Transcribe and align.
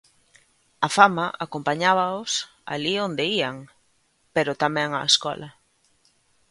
A 0.87 0.89
fama 0.97 1.25
acompañábaos 1.45 2.31
alí 2.73 2.93
onde 3.07 3.23
ían, 3.37 3.57
pero 4.35 4.59
tamén 4.63 4.89
a 4.93 5.01
escola. 5.11 5.49